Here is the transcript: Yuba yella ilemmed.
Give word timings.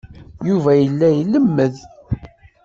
Yuba 0.47 0.71
yella 0.79 1.07
ilemmed. 1.21 1.75